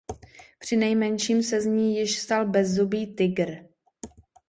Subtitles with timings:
[0.59, 3.57] Přinejmenším se z ní již stal bezzubý tygr.